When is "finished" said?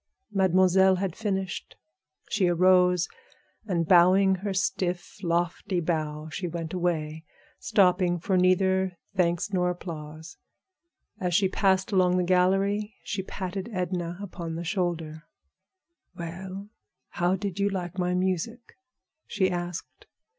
1.15-1.75